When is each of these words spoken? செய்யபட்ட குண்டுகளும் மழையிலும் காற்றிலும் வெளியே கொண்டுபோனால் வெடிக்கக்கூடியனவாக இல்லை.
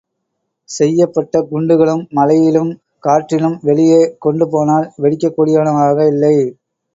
செய்யபட்ட 0.69 1.41
குண்டுகளும் 1.51 2.01
மழையிலும் 2.17 2.71
காற்றிலும் 3.03 3.57
வெளியே 3.67 4.01
கொண்டுபோனால் 4.19 4.89
வெடிக்கக்கூடியனவாக 5.03 5.99
இல்லை. 6.11 6.35